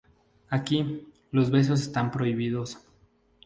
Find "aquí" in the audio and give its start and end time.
0.49-1.05